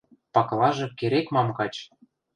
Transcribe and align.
Пакылажы 0.35 0.85
керек-мам 0.99 1.47
кач. 1.57 1.73